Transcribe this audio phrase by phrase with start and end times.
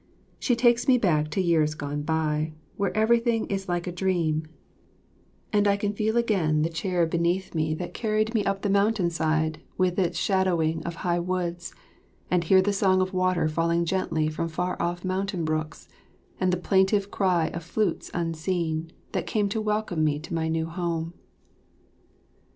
[0.39, 4.47] She takes me back to years gone by, where everything is like a dream,
[5.53, 9.11] and I can feel again the chair beneath me that carried me up the mountain
[9.11, 11.75] side with its shadowing of high woods,
[12.31, 15.87] and hear the song of water falling gently from far off mountain brooks,
[16.39, 20.65] and the plaintive cry of flutes unseen, that came to welcome me to my new
[20.65, 21.13] home.